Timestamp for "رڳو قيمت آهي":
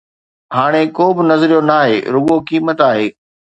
2.13-3.07